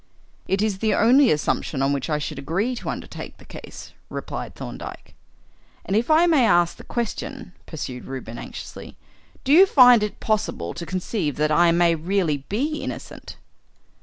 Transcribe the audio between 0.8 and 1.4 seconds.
only